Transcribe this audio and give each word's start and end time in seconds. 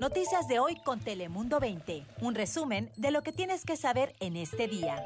Noticias 0.00 0.46
de 0.48 0.58
hoy 0.58 0.76
con 0.84 1.00
Telemundo 1.00 1.58
20. 1.60 2.04
Un 2.20 2.34
resumen 2.34 2.90
de 2.96 3.10
lo 3.10 3.22
que 3.22 3.32
tienes 3.32 3.64
que 3.64 3.76
saber 3.76 4.14
en 4.20 4.36
este 4.36 4.68
día. 4.68 5.02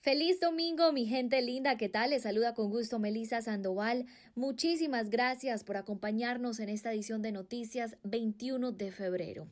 Feliz 0.00 0.40
domingo, 0.40 0.92
mi 0.92 1.06
gente 1.06 1.42
linda, 1.42 1.76
¿qué 1.76 1.88
tal? 1.88 2.10
Les 2.10 2.22
saluda 2.22 2.54
con 2.54 2.70
gusto 2.70 2.98
Melisa 2.98 3.42
Sandoval. 3.42 4.06
Muchísimas 4.34 5.10
gracias 5.10 5.64
por 5.64 5.76
acompañarnos 5.76 6.60
en 6.60 6.68
esta 6.68 6.92
edición 6.92 7.20
de 7.20 7.32
Noticias 7.32 7.96
21 8.04 8.72
de 8.72 8.92
febrero. 8.92 9.46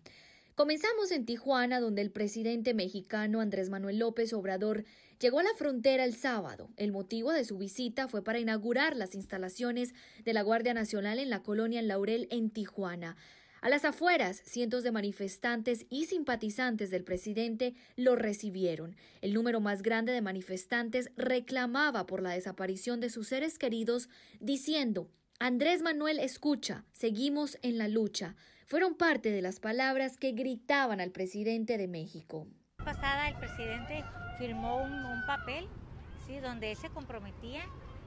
Comenzamos 0.56 1.10
en 1.10 1.26
Tijuana, 1.26 1.80
donde 1.80 2.00
el 2.00 2.10
presidente 2.10 2.72
mexicano 2.72 3.42
Andrés 3.42 3.68
Manuel 3.68 3.98
López 3.98 4.32
Obrador 4.32 4.84
llegó 5.20 5.40
a 5.40 5.42
la 5.42 5.52
frontera 5.54 6.02
el 6.02 6.14
sábado. 6.14 6.70
El 6.78 6.92
motivo 6.92 7.30
de 7.30 7.44
su 7.44 7.58
visita 7.58 8.08
fue 8.08 8.24
para 8.24 8.38
inaugurar 8.38 8.96
las 8.96 9.14
instalaciones 9.14 9.92
de 10.24 10.32
la 10.32 10.40
Guardia 10.40 10.72
Nacional 10.72 11.18
en 11.18 11.28
la 11.28 11.42
colonia 11.42 11.82
Laurel, 11.82 12.26
en 12.30 12.48
Tijuana. 12.48 13.18
A 13.60 13.68
las 13.68 13.84
afueras, 13.84 14.40
cientos 14.46 14.82
de 14.82 14.92
manifestantes 14.92 15.84
y 15.90 16.06
simpatizantes 16.06 16.88
del 16.90 17.04
presidente 17.04 17.74
lo 17.94 18.16
recibieron. 18.16 18.96
El 19.20 19.34
número 19.34 19.60
más 19.60 19.82
grande 19.82 20.12
de 20.12 20.22
manifestantes 20.22 21.10
reclamaba 21.18 22.06
por 22.06 22.22
la 22.22 22.30
desaparición 22.30 23.00
de 23.00 23.10
sus 23.10 23.28
seres 23.28 23.58
queridos, 23.58 24.08
diciendo 24.40 25.10
Andrés 25.38 25.82
Manuel 25.82 26.18
escucha, 26.18 26.86
seguimos 26.94 27.58
en 27.60 27.76
la 27.76 27.88
lucha. 27.88 28.36
Fueron 28.66 28.96
parte 28.96 29.30
de 29.30 29.42
las 29.42 29.60
palabras 29.60 30.16
que 30.16 30.32
gritaban 30.32 31.00
al 31.00 31.12
presidente 31.12 31.78
de 31.78 31.86
México. 31.86 32.48
Pasada 32.78 33.28
el 33.28 33.36
presidente 33.36 34.04
firmó 34.38 34.82
un, 34.82 35.24
papel, 35.24 35.68
sí, 36.26 36.40
donde 36.40 36.74
se 36.74 36.90
comprometía 36.90 37.62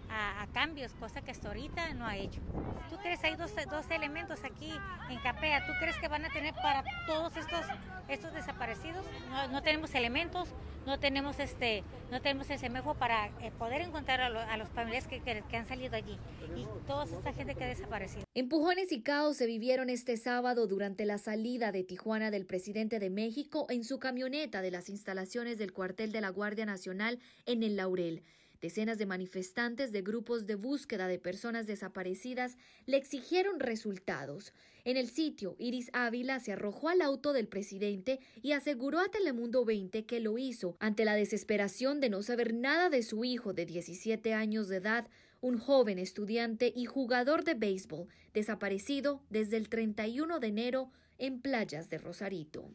a, 0.10 0.48
cambios, 0.54 0.94
cosa 0.94 1.22
que 1.22 1.32
hasta 1.32 1.48
ahorita 1.48 1.94
no 1.94 2.06
ha 2.06 2.18
hecho. 2.18 2.42
¿Tú 2.90 2.98
crees 2.98 3.24
hay 3.24 3.36
dos, 3.36 3.52
dos 3.70 3.90
elementos 3.92 4.44
aquí 4.44 4.72
en 5.10 5.20
Capea? 5.20 5.66
¿Tú 5.66 5.74
crees 5.80 5.98
que 5.98 6.08
van 6.08 6.26
a 6.26 6.30
tener 6.30 6.54
para 6.56 6.84
todos 7.06 7.36
estos, 7.38 7.66
estos 8.08 8.34
desaparecidos? 8.34 9.06
No, 9.30 9.48
no 9.50 9.62
tenemos 9.62 9.94
elementos, 9.94 10.50
no 10.86 11.00
tenemos 11.00 11.40
este, 11.40 11.84
no 12.12 12.22
tenemos 12.22 12.50
el 12.50 12.58
semejo 12.60 12.96
para 12.96 13.28
eh, 13.42 13.52
poder 13.58 13.82
encontrar 13.82 14.22
a, 14.22 14.58
los 14.58 14.70
familiares 14.70 15.08
que, 15.08 15.22
que, 15.22 15.58
han 15.58 15.68
salido 15.68 15.96
allí 15.96 16.18
y 16.56 16.66
toda 16.88 17.06
esta 17.06 17.34
gente 17.34 17.56
que 17.56 17.64
ha 17.64 17.68
desaparecido. 17.68 18.24
Empujones 18.34 18.92
y 18.92 19.02
caos 19.02 19.38
se 19.38 19.46
vivieron 19.46 19.90
este 19.90 20.18
sábado 20.18 20.68
durante 20.68 21.06
la 21.06 21.18
salida 21.18 21.72
de 21.72 21.84
Tijuana 21.84 22.32
del 22.32 22.46
presidente 22.46 23.00
de 23.00 23.10
México 23.10 23.68
en 23.70 23.84
su 23.84 24.00
camioneta 24.00 24.62
de 24.62 24.72
las 24.72 24.90
instalaciones 24.90 25.58
del 25.58 25.74
cuartel 25.74 26.12
de 26.12 26.22
la 26.22 26.30
Guardia 26.30 26.66
Nacional 26.66 27.20
en 27.46 27.64
el 27.64 27.76
Laurel. 27.76 28.24
Decenas 28.62 28.98
de 28.98 29.06
manifestantes 29.06 29.94
de 29.94 30.02
grupos 30.02 30.46
de 30.46 30.56
búsqueda 30.56 31.08
de 31.08 31.18
personas 31.18 31.66
desaparecidas 31.66 32.58
le 32.86 32.98
exigieron 32.98 33.62
resultados. 33.62 34.54
En 34.84 34.98
el 34.98 35.08
sitio, 35.10 35.56
Iris 35.60 35.90
Ávila 35.94 36.42
se 36.42 36.52
arrojó 36.52 36.90
al 36.90 37.02
auto 37.02 37.32
del 37.32 37.48
presidente 37.48 38.20
y 38.42 38.52
aseguró 38.52 39.00
a 39.00 39.10
Telemundo 39.10 39.64
20 39.64 40.06
que 40.06 40.20
lo 40.20 40.38
hizo 40.38 40.76
ante 40.80 41.06
la 41.06 41.16
desesperación 41.16 42.02
de 42.02 42.10
no 42.10 42.22
saber 42.22 42.54
nada 42.54 42.90
de 42.90 43.02
su 43.02 43.24
hijo 43.24 43.54
de 43.54 43.66
17 43.66 44.34
años 44.34 44.68
de 44.68 44.78
edad, 44.78 45.08
un 45.40 45.58
joven 45.58 45.98
estudiante 45.98 46.74
y 46.76 46.86
jugador 46.86 47.46
de 47.46 47.54
béisbol, 47.54 48.08
desaparecido 48.34 49.24
desde 49.30 49.56
el 49.56 49.70
31 49.70 50.40
de 50.40 50.48
enero 50.48 50.92
en 51.18 51.40
playas 51.40 51.90
de 51.90 51.98
Rosarito. 51.98 52.70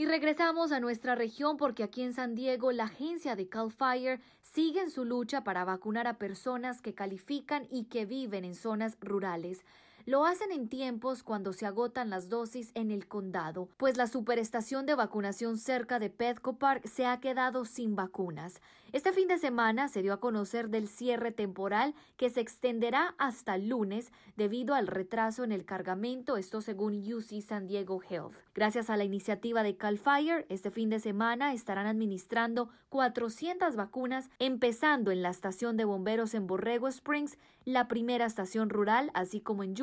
Y 0.00 0.06
regresamos 0.06 0.72
a 0.72 0.80
nuestra 0.80 1.14
región 1.14 1.58
porque 1.58 1.82
aquí 1.82 2.00
en 2.00 2.14
San 2.14 2.34
Diego 2.34 2.72
la 2.72 2.84
agencia 2.84 3.36
de 3.36 3.50
Cal 3.50 3.70
Fire 3.70 4.18
sigue 4.40 4.80
en 4.80 4.90
su 4.90 5.04
lucha 5.04 5.44
para 5.44 5.66
vacunar 5.66 6.06
a 6.06 6.16
personas 6.16 6.80
que 6.80 6.94
califican 6.94 7.66
y 7.70 7.84
que 7.84 8.06
viven 8.06 8.46
en 8.46 8.54
zonas 8.54 8.96
rurales. 9.02 9.62
Lo 10.06 10.24
hacen 10.24 10.50
en 10.50 10.68
tiempos 10.68 11.22
cuando 11.22 11.52
se 11.52 11.66
agotan 11.66 12.08
las 12.08 12.28
dosis 12.28 12.72
en 12.74 12.90
el 12.90 13.06
condado, 13.06 13.68
pues 13.76 13.96
la 13.96 14.06
superestación 14.06 14.86
de 14.86 14.94
vacunación 14.94 15.58
cerca 15.58 15.98
de 15.98 16.08
Petco 16.08 16.56
Park 16.56 16.86
se 16.86 17.06
ha 17.06 17.20
quedado 17.20 17.64
sin 17.64 17.96
vacunas. 17.96 18.60
Este 18.92 19.12
fin 19.12 19.28
de 19.28 19.38
semana 19.38 19.88
se 19.88 20.02
dio 20.02 20.12
a 20.12 20.20
conocer 20.20 20.68
del 20.68 20.88
cierre 20.88 21.30
temporal 21.30 21.94
que 22.16 22.28
se 22.28 22.40
extenderá 22.40 23.14
hasta 23.18 23.54
el 23.54 23.68
lunes 23.68 24.10
debido 24.36 24.74
al 24.74 24.88
retraso 24.88 25.44
en 25.44 25.52
el 25.52 25.64
cargamento, 25.64 26.36
esto 26.36 26.60
según 26.60 27.00
UC 27.00 27.40
San 27.40 27.68
Diego 27.68 28.00
Health. 28.02 28.34
Gracias 28.54 28.90
a 28.90 28.96
la 28.96 29.04
iniciativa 29.04 29.62
de 29.62 29.76
Cal 29.76 29.98
Fire, 29.98 30.44
este 30.48 30.70
fin 30.70 30.90
de 30.90 30.98
semana 30.98 31.52
estarán 31.52 31.86
administrando 31.86 32.70
400 32.88 33.76
vacunas, 33.76 34.28
empezando 34.40 35.12
en 35.12 35.22
la 35.22 35.30
estación 35.30 35.76
de 35.76 35.84
bomberos 35.84 36.34
en 36.34 36.48
Borrego 36.48 36.88
Springs, 36.88 37.38
la 37.64 37.86
primera 37.86 38.26
estación 38.26 38.70
rural, 38.70 39.12
así 39.14 39.40
como 39.40 39.62
en 39.62 39.76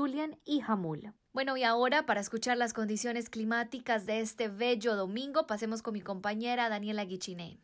y 0.46 0.62
Hamul. 0.66 1.14
Bueno, 1.34 1.58
y 1.58 1.64
ahora 1.64 2.06
para 2.06 2.22
escuchar 2.22 2.58
las 2.58 2.74
condiciones 2.74 3.30
climáticas 3.30 4.06
de 4.06 4.22
este 4.22 4.48
bello 4.48 4.96
domingo, 4.96 5.48
pasemos 5.48 5.82
con 5.82 5.94
mi 5.94 6.02
compañera 6.02 6.70
Daniela 6.70 7.04
Guichiné. 7.04 7.60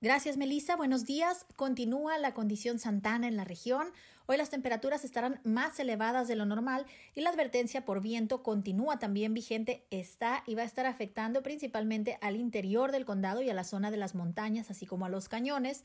Gracias, 0.00 0.36
Melissa. 0.36 0.74
Buenos 0.74 1.04
días. 1.04 1.46
Continúa 1.54 2.18
la 2.18 2.34
condición 2.34 2.80
santana 2.80 3.28
en 3.28 3.36
la 3.36 3.44
región. 3.44 3.86
Hoy 4.26 4.36
las 4.36 4.50
temperaturas 4.50 5.04
estarán 5.04 5.40
más 5.44 5.78
elevadas 5.78 6.26
de 6.26 6.34
lo 6.34 6.44
normal 6.44 6.86
y 7.14 7.20
la 7.20 7.30
advertencia 7.30 7.84
por 7.84 8.00
viento 8.00 8.42
continúa 8.42 8.98
también 8.98 9.32
vigente. 9.32 9.86
Está 9.90 10.42
y 10.44 10.56
va 10.56 10.62
a 10.62 10.66
estar 10.66 10.86
afectando 10.86 11.42
principalmente 11.44 12.18
al 12.20 12.34
interior 12.34 12.90
del 12.90 13.04
condado 13.04 13.42
y 13.42 13.50
a 13.50 13.54
la 13.54 13.64
zona 13.64 13.92
de 13.92 13.96
las 13.96 14.16
montañas, 14.16 14.70
así 14.70 14.86
como 14.86 15.06
a 15.06 15.08
los 15.08 15.28
cañones. 15.28 15.84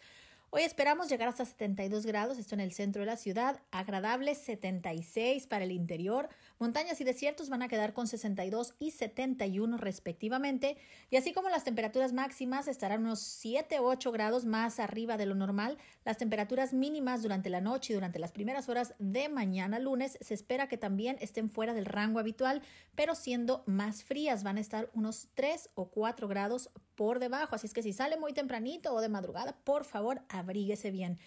Hoy 0.56 0.62
esperamos 0.62 1.10
llegar 1.10 1.30
hasta 1.30 1.46
72 1.46 2.06
grados, 2.06 2.38
esto 2.38 2.54
en 2.54 2.62
el 2.62 2.74
centro 2.74 3.00
de 3.00 3.08
la 3.08 3.18
ciudad, 3.18 3.60
agradable 3.72 4.36
76 4.36 5.48
para 5.48 5.64
el 5.64 5.72
interior, 5.72 6.30
montañas 6.60 7.02
y 7.02 7.04
desiertos 7.04 7.50
van 7.50 7.64
a 7.64 7.68
quedar 7.68 7.94
con 7.94 8.08
62 8.08 8.76
y 8.78 8.92
71 8.92 9.78
respectivamente, 9.78 10.78
y 11.10 11.16
así 11.16 11.34
como 11.34 11.50
las 11.50 11.64
temperaturas 11.64 12.14
máximas 12.14 12.68
estarán 12.68 13.02
unos 13.02 13.20
7 13.22 13.80
o 13.80 13.86
8 13.86 14.12
grados 14.12 14.46
más 14.46 14.80
arriba 14.80 15.18
de 15.18 15.26
lo 15.26 15.34
normal, 15.34 15.80
las 16.06 16.20
temperaturas 16.20 16.72
mínimas 16.72 17.24
durante 17.24 17.50
la 17.50 17.60
noche 17.60 17.94
y 17.94 17.96
durante 17.96 18.20
las 18.20 18.32
primeras 18.32 18.70
horas 18.70 18.94
de 19.00 19.30
mañana 19.30 19.80
lunes 19.80 20.20
se 20.22 20.36
espera 20.36 20.68
que 20.68 20.78
también 20.78 21.18
estén 21.20 21.50
fuera 21.50 21.74
del 21.74 21.86
rango 21.86 22.20
habitual, 22.20 22.62
pero 22.94 23.16
siendo 23.16 23.64
más 23.66 24.04
frías, 24.04 24.44
van 24.44 24.58
a 24.58 24.62
estar 24.62 24.92
unos 24.94 25.30
3 25.34 25.72
o 25.74 25.90
4 25.90 26.28
grados 26.28 26.70
por 26.96 27.18
debajo. 27.18 27.56
Así 27.56 27.68
es 27.68 27.74
que 27.74 27.84
si 27.84 27.92
sale 27.92 28.18
muy 28.18 28.34
tempranito 28.34 28.94
o 28.94 29.02
de 29.02 29.10
madrugada, 29.10 29.58
por 29.64 29.84
favor, 29.84 30.22
abríguese 30.44 30.92
bien. 30.92 31.20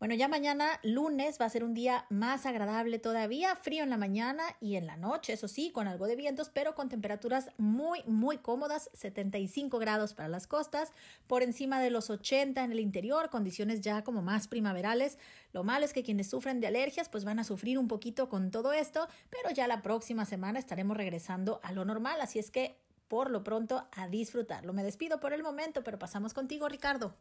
Bueno, 0.00 0.16
ya 0.16 0.26
mañana 0.28 0.80
lunes 0.82 1.40
va 1.40 1.46
a 1.46 1.50
ser 1.50 1.62
un 1.62 1.72
día 1.72 2.04
más 2.10 2.46
agradable 2.46 2.98
todavía, 2.98 3.54
frío 3.54 3.84
en 3.84 3.90
la 3.90 3.96
mañana 3.96 4.42
y 4.60 4.74
en 4.74 4.86
la 4.86 4.96
noche, 4.96 5.32
eso 5.32 5.46
sí, 5.46 5.70
con 5.70 5.86
algo 5.86 6.06
de 6.06 6.16
vientos, 6.16 6.50
pero 6.52 6.74
con 6.74 6.88
temperaturas 6.88 7.48
muy, 7.58 8.02
muy 8.04 8.38
cómodas, 8.38 8.90
75 8.92 9.78
grados 9.78 10.12
para 10.12 10.28
las 10.28 10.48
costas, 10.48 10.92
por 11.28 11.42
encima 11.42 11.80
de 11.80 11.90
los 11.90 12.10
80 12.10 12.64
en 12.64 12.72
el 12.72 12.80
interior, 12.80 13.30
condiciones 13.30 13.80
ya 13.80 14.02
como 14.02 14.20
más 14.20 14.48
primaverales. 14.48 15.16
Lo 15.52 15.62
malo 15.62 15.84
es 15.84 15.92
que 15.92 16.02
quienes 16.02 16.28
sufren 16.28 16.60
de 16.60 16.66
alergias 16.66 17.08
pues 17.08 17.24
van 17.24 17.38
a 17.38 17.44
sufrir 17.44 17.78
un 17.78 17.86
poquito 17.86 18.28
con 18.28 18.50
todo 18.50 18.72
esto, 18.72 19.08
pero 19.30 19.54
ya 19.54 19.68
la 19.68 19.80
próxima 19.80 20.26
semana 20.26 20.58
estaremos 20.58 20.96
regresando 20.96 21.60
a 21.62 21.72
lo 21.72 21.84
normal, 21.84 22.20
así 22.20 22.40
es 22.40 22.50
que 22.50 22.76
por 23.06 23.30
lo 23.30 23.44
pronto 23.44 23.88
a 23.92 24.08
disfrutarlo. 24.08 24.72
Me 24.72 24.82
despido 24.82 25.20
por 25.20 25.32
el 25.32 25.42
momento, 25.42 25.84
pero 25.84 25.98
pasamos 25.98 26.34
contigo, 26.34 26.68
Ricardo. 26.68 27.16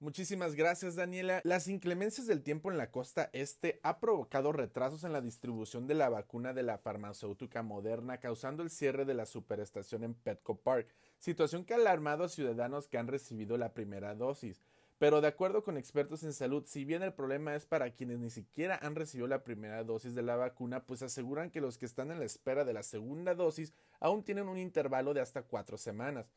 Muchísimas 0.00 0.54
gracias 0.54 0.94
Daniela. 0.94 1.40
Las 1.42 1.66
inclemencias 1.66 2.28
del 2.28 2.44
tiempo 2.44 2.70
en 2.70 2.78
la 2.78 2.92
costa 2.92 3.30
este 3.32 3.80
ha 3.82 3.98
provocado 3.98 4.52
retrasos 4.52 5.02
en 5.02 5.12
la 5.12 5.20
distribución 5.20 5.88
de 5.88 5.94
la 5.94 6.08
vacuna 6.08 6.52
de 6.52 6.62
la 6.62 6.78
farmacéutica 6.78 7.64
moderna, 7.64 8.20
causando 8.20 8.62
el 8.62 8.70
cierre 8.70 9.04
de 9.04 9.14
la 9.14 9.26
superestación 9.26 10.04
en 10.04 10.14
Petco 10.14 10.60
Park, 10.60 10.86
situación 11.18 11.64
que 11.64 11.74
ha 11.74 11.78
alarmado 11.78 12.22
a 12.22 12.28
ciudadanos 12.28 12.86
que 12.86 12.96
han 12.96 13.08
recibido 13.08 13.58
la 13.58 13.74
primera 13.74 14.14
dosis. 14.14 14.62
Pero 14.98 15.20
de 15.20 15.26
acuerdo 15.26 15.64
con 15.64 15.76
expertos 15.76 16.22
en 16.22 16.32
salud, 16.32 16.62
si 16.66 16.84
bien 16.84 17.02
el 17.02 17.12
problema 17.12 17.56
es 17.56 17.66
para 17.66 17.90
quienes 17.90 18.20
ni 18.20 18.30
siquiera 18.30 18.78
han 18.80 18.94
recibido 18.94 19.26
la 19.26 19.42
primera 19.42 19.82
dosis 19.82 20.14
de 20.14 20.22
la 20.22 20.36
vacuna, 20.36 20.86
pues 20.86 21.02
aseguran 21.02 21.50
que 21.50 21.60
los 21.60 21.76
que 21.76 21.86
están 21.86 22.12
en 22.12 22.20
la 22.20 22.24
espera 22.24 22.64
de 22.64 22.72
la 22.72 22.84
segunda 22.84 23.34
dosis 23.34 23.72
aún 23.98 24.22
tienen 24.22 24.46
un 24.46 24.58
intervalo 24.58 25.12
de 25.12 25.22
hasta 25.22 25.42
cuatro 25.42 25.76
semanas. 25.76 26.30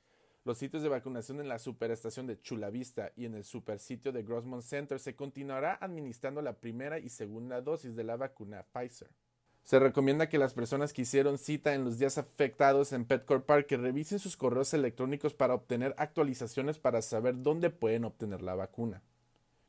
Los 0.43 0.57
sitios 0.57 0.81
de 0.81 0.89
vacunación 0.89 1.39
en 1.39 1.47
la 1.47 1.59
superestación 1.59 2.25
de 2.25 2.41
Chula 2.41 2.71
Vista 2.71 3.11
y 3.15 3.25
en 3.25 3.35
el 3.35 3.43
supersitio 3.43 4.11
de 4.11 4.23
Grossmont 4.23 4.63
Center 4.63 4.99
se 4.99 5.15
continuará 5.15 5.77
administrando 5.79 6.41
la 6.41 6.53
primera 6.53 6.97
y 6.97 7.09
segunda 7.09 7.61
dosis 7.61 7.95
de 7.95 8.03
la 8.03 8.15
vacuna 8.15 8.65
Pfizer. 8.73 9.11
Se 9.63 9.77
recomienda 9.77 10.29
que 10.29 10.39
las 10.39 10.55
personas 10.55 10.93
que 10.93 11.03
hicieron 11.03 11.37
cita 11.37 11.75
en 11.75 11.83
los 11.83 11.99
días 11.99 12.17
afectados 12.17 12.91
en 12.91 13.05
Petcore 13.05 13.41
Park 13.41 13.67
que 13.67 13.77
revisen 13.77 14.17
sus 14.17 14.35
correos 14.35 14.73
electrónicos 14.73 15.35
para 15.35 15.53
obtener 15.53 15.93
actualizaciones 15.99 16.79
para 16.79 17.03
saber 17.03 17.43
dónde 17.43 17.69
pueden 17.69 18.03
obtener 18.05 18.41
la 18.41 18.55
vacuna. 18.55 19.03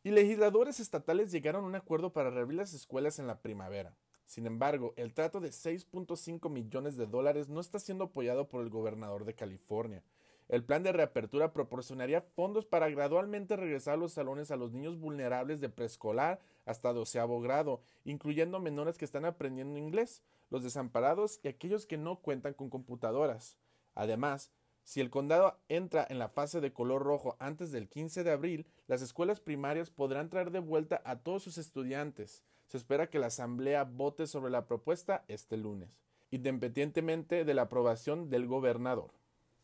Y 0.03 0.11
legisladores 0.11 0.81
estatales 0.81 1.31
llegaron 1.31 1.65
a 1.65 1.69
un 1.69 1.75
acuerdo 1.75 2.15
para 2.15 2.31
reabrir 2.31 2.57
las 2.57 2.73
escuelas 2.73 3.19
en 3.19 3.27
la 3.27 3.43
primavera. 3.43 3.95
Sin 4.25 4.47
embargo, 4.47 4.95
el 4.97 5.13
trato 5.13 5.41
de 5.41 5.51
6.5 5.51 6.49
millones 6.49 6.97
de 6.97 7.07
dólares 7.07 7.51
no 7.51 7.61
está 7.61 7.79
siendo 7.79 8.05
apoyado 8.05 8.49
por 8.49 8.63
el 8.63 8.71
gobernador 8.71 9.27
de 9.27 9.35
California, 9.35 10.03
el 10.53 10.63
plan 10.63 10.83
de 10.83 10.93
reapertura 10.93 11.55
proporcionaría 11.55 12.21
fondos 12.21 12.67
para 12.67 12.91
gradualmente 12.91 13.57
regresar 13.57 13.95
a 13.95 13.97
los 13.97 14.13
salones 14.13 14.51
a 14.51 14.57
los 14.57 14.71
niños 14.71 14.99
vulnerables 14.99 15.63
de 15.63 15.71
preescolar 15.71 16.41
hasta 16.67 16.93
doceavo 16.93 17.41
grado, 17.41 17.81
incluyendo 18.05 18.61
menores 18.61 18.99
que 18.99 19.07
están 19.07 19.25
aprendiendo 19.25 19.79
inglés. 19.79 20.23
los 20.51 20.63
desamparados 20.63 21.41
y 21.43 21.49
aquellos 21.49 21.87
que 21.87 21.97
no 21.97 22.17
cuentan 22.17 22.53
con 22.53 22.69
computadoras. 22.69 23.57
Además, 23.95 24.53
si 24.85 25.01
el 25.01 25.09
condado 25.09 25.57
entra 25.71 26.07
en 26.07 26.19
la 26.19 26.29
fase 26.29 26.61
de 26.61 26.75
color 26.75 27.03
rojo 27.03 27.35
antes 27.39 27.73
del 27.73 27.89
15 27.89 28.23
de 28.23 28.33
abril, 28.33 28.67
las 28.87 29.01
escuelas 29.01 29.41
primarias 29.41 29.89
podrán 29.89 30.29
traer 30.29 30.51
de 30.51 30.59
vuelta 30.59 31.01
a 31.07 31.21
todos 31.21 31.45
sus 31.45 31.57
estudiantes. 31.57 32.43
Se 32.67 32.77
espera 32.77 33.09
que 33.09 33.19
la 33.19 33.29
Asamblea 33.29 33.85
vote 33.85 34.27
sobre 34.27 34.51
la 34.51 34.67
propuesta 34.67 35.25
este 35.29 35.57
lunes, 35.57 35.99
independientemente 36.31 37.47
de 37.47 37.55
la 37.55 37.63
aprobación 37.63 38.29
del 38.29 38.47
gobernador. 38.47 39.22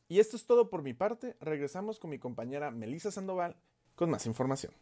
Y 0.09 0.21
esto 0.21 0.37
es 0.37 0.47
todo 0.47 0.71
por 0.71 0.83
mi 0.83 0.95
parte. 0.95 1.37
Regresamos 1.41 1.99
con 1.99 2.11
mi 2.11 2.19
compañera 2.19 2.71
Melissa 2.71 3.11
Sandoval 3.11 3.57
con 3.95 4.11
más 4.11 4.27
información. 4.27 4.73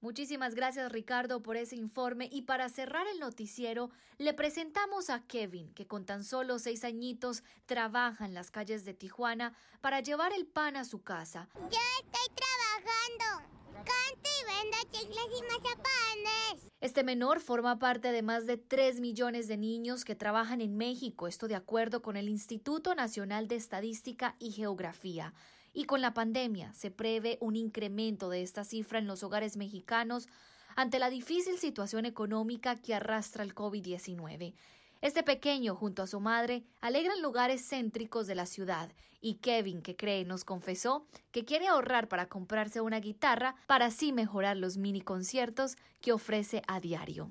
Muchísimas 0.00 0.54
gracias 0.54 0.90
Ricardo 0.90 1.42
por 1.42 1.58
ese 1.58 1.76
informe 1.76 2.30
y 2.32 2.42
para 2.42 2.70
cerrar 2.70 3.06
el 3.06 3.20
noticiero 3.20 3.90
le 4.16 4.32
presentamos 4.32 5.10
a 5.10 5.26
Kevin 5.26 5.74
que 5.74 5.86
con 5.86 6.06
tan 6.06 6.24
solo 6.24 6.58
seis 6.58 6.84
añitos 6.84 7.44
trabaja 7.66 8.24
en 8.24 8.32
las 8.32 8.50
calles 8.50 8.86
de 8.86 8.94
Tijuana 8.94 9.54
para 9.82 10.00
llevar 10.00 10.32
el 10.32 10.46
pan 10.46 10.76
a 10.76 10.86
su 10.86 11.02
casa. 11.02 11.50
Yo 11.54 11.78
estoy 12.02 12.34
trabajando. 12.34 13.49
Y 13.80 14.44
vendo 14.46 14.76
chicles 14.90 15.26
y 15.38 15.42
mazapanes. 15.42 16.68
Este 16.80 17.04
menor 17.04 17.40
forma 17.40 17.78
parte 17.78 18.12
de 18.12 18.22
más 18.22 18.46
de 18.46 18.56
3 18.56 19.00
millones 19.00 19.48
de 19.48 19.56
niños 19.56 20.04
que 20.04 20.14
trabajan 20.14 20.60
en 20.60 20.76
México, 20.76 21.26
esto 21.28 21.48
de 21.48 21.54
acuerdo 21.54 22.02
con 22.02 22.16
el 22.16 22.28
Instituto 22.28 22.94
Nacional 22.94 23.48
de 23.48 23.56
Estadística 23.56 24.36
y 24.38 24.52
Geografía. 24.52 25.34
Y 25.72 25.84
con 25.84 26.00
la 26.00 26.14
pandemia 26.14 26.72
se 26.74 26.90
prevé 26.90 27.38
un 27.40 27.56
incremento 27.56 28.28
de 28.28 28.42
esta 28.42 28.64
cifra 28.64 28.98
en 28.98 29.06
los 29.06 29.22
hogares 29.22 29.56
mexicanos 29.56 30.28
ante 30.76 30.98
la 30.98 31.10
difícil 31.10 31.58
situación 31.58 32.06
económica 32.06 32.76
que 32.76 32.94
arrastra 32.94 33.44
el 33.44 33.54
COVID-19. 33.54 34.54
Este 35.00 35.22
pequeño, 35.22 35.74
junto 35.74 36.02
a 36.02 36.06
su 36.06 36.20
madre, 36.20 36.62
alegran 36.80 37.22
lugares 37.22 37.66
céntricos 37.66 38.26
de 38.26 38.34
la 38.34 38.44
ciudad 38.44 38.90
y 39.22 39.36
Kevin, 39.36 39.80
que 39.82 39.96
cree, 39.96 40.24
nos 40.24 40.44
confesó 40.44 41.06
que 41.30 41.44
quiere 41.44 41.68
ahorrar 41.68 42.08
para 42.08 42.26
comprarse 42.26 42.80
una 42.80 43.00
guitarra 43.00 43.54
para 43.66 43.86
así 43.86 44.12
mejorar 44.12 44.56
los 44.56 44.76
mini 44.76 45.00
conciertos 45.00 45.76
que 46.00 46.12
ofrece 46.12 46.62
a 46.66 46.80
diario. 46.80 47.30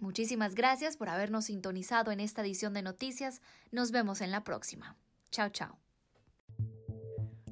Muchísimas 0.00 0.54
gracias 0.54 0.96
por 0.96 1.08
habernos 1.08 1.46
sintonizado 1.46 2.10
en 2.10 2.18
esta 2.18 2.42
edición 2.42 2.74
de 2.74 2.82
noticias. 2.82 3.40
Nos 3.70 3.92
vemos 3.92 4.20
en 4.20 4.32
la 4.32 4.42
próxima. 4.42 4.96
Chao, 5.30 5.50
chao. 5.50 5.78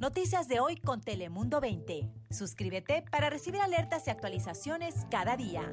Noticias 0.01 0.49
de 0.49 0.59
hoy 0.59 0.77
con 0.77 1.01
Telemundo 1.01 1.61
20. 1.61 2.11
Suscríbete 2.31 3.05
para 3.13 3.31
recibir 3.31 3.61
alertas 3.61 4.09
y 4.09 4.11
actualizaciones 4.11 5.07
cada 5.09 5.37
día. 5.37 5.69